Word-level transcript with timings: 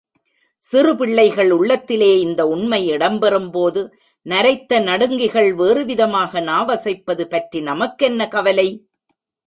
சிறு 0.63 0.91
பிள்ளைகள் 0.95 1.51
உள்ளத்திலே 1.51 2.09
இந்த 2.19 2.41
உண்மை 2.47 2.81
இடம்பெறும்போது 2.91 3.81
நரைத்த 4.25 4.79
நடுங்கிகள் 4.81 5.51
வேறுவிதமாக 5.55 6.41
நாவசைப்பது 6.41 7.25
பற்றி 7.27 7.61
நமக்கென்ன 7.61 8.27
கவலை! 8.27 8.69